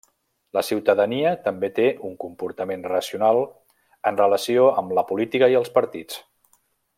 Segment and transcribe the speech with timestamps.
[0.57, 3.43] La ciutadania també té un comportament racional
[4.13, 6.19] en relació amb la política i els partits.